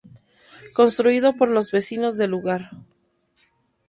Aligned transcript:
Construido 0.73 1.35
por 1.35 1.49
los 1.49 1.69
vecinos 1.69 2.17
del 2.17 2.31
lugar. 2.31 2.71